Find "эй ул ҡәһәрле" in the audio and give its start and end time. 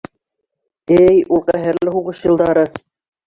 1.01-1.93